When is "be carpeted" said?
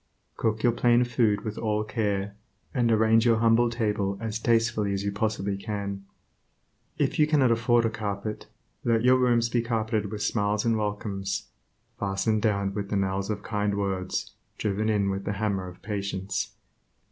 9.47-10.11